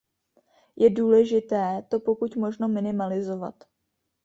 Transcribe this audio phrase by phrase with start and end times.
[0.77, 3.63] Je důležité to pokud možno minimalizovat.